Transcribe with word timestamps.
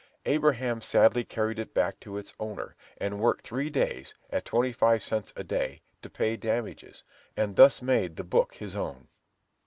Abraham 0.25 0.81
sadly 0.81 1.23
carried 1.23 1.59
it 1.59 1.75
back 1.75 1.99
to 1.99 2.17
its 2.17 2.33
owner, 2.39 2.75
and 2.97 3.19
worked 3.19 3.45
three 3.45 3.69
days, 3.69 4.15
at 4.31 4.45
twenty 4.45 4.73
five 4.73 5.03
cents 5.03 5.31
a 5.35 5.43
day, 5.43 5.83
to 6.01 6.09
pay 6.09 6.35
damages, 6.35 7.03
and 7.37 7.55
thus 7.55 7.83
made 7.83 8.15
the 8.15 8.23
book 8.23 8.55
his 8.55 8.75
own. 8.75 9.09